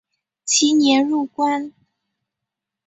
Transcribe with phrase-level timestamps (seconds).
[0.45, 1.71] 其年入关。